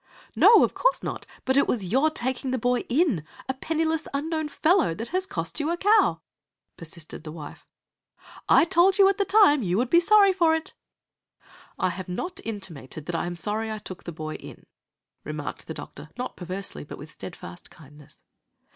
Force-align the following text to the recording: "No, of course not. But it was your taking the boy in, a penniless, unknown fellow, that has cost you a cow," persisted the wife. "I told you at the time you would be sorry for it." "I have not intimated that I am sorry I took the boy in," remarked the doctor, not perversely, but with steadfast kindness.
"No, 0.35 0.63
of 0.63 0.73
course 0.73 1.03
not. 1.03 1.27
But 1.45 1.57
it 1.57 1.67
was 1.67 1.85
your 1.85 2.09
taking 2.09 2.49
the 2.49 2.57
boy 2.57 2.79
in, 2.89 3.23
a 3.47 3.53
penniless, 3.53 4.07
unknown 4.15 4.49
fellow, 4.49 4.95
that 4.95 5.09
has 5.09 5.27
cost 5.27 5.59
you 5.59 5.69
a 5.69 5.77
cow," 5.77 6.21
persisted 6.75 7.23
the 7.23 7.31
wife. 7.31 7.67
"I 8.49 8.65
told 8.65 8.97
you 8.97 9.07
at 9.09 9.19
the 9.19 9.25
time 9.25 9.61
you 9.61 9.77
would 9.77 9.91
be 9.91 9.99
sorry 9.99 10.33
for 10.33 10.55
it." 10.55 10.73
"I 11.77 11.91
have 11.91 12.09
not 12.09 12.39
intimated 12.43 13.05
that 13.05 13.15
I 13.15 13.27
am 13.27 13.35
sorry 13.35 13.71
I 13.71 13.77
took 13.77 14.05
the 14.05 14.11
boy 14.11 14.33
in," 14.37 14.65
remarked 15.23 15.67
the 15.67 15.73
doctor, 15.75 16.09
not 16.17 16.35
perversely, 16.35 16.83
but 16.83 16.97
with 16.97 17.11
steadfast 17.11 17.69
kindness. 17.69 18.23